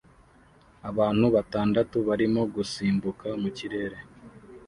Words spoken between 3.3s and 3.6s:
mu